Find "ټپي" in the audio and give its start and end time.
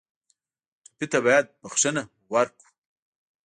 0.87-1.05